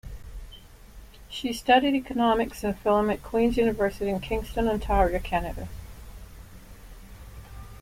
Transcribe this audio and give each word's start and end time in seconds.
She 1.29 1.53
studied 1.53 1.93
economics 1.93 2.63
and 2.63 2.75
film 2.75 3.11
at 3.11 3.21
Queen's 3.21 3.55
University 3.55 4.09
in 4.09 4.19
Kingston, 4.19 4.67
Ontario, 4.67 5.19
Canada. 5.19 5.67